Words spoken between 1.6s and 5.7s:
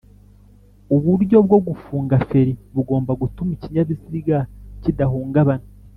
gufunga feri bugomba gutuma ikinyabiziga kidahungabana